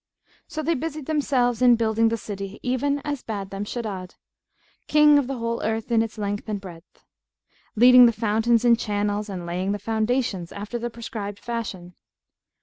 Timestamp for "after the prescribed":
10.51-11.37